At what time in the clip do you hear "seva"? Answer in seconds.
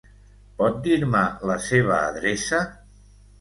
1.67-1.99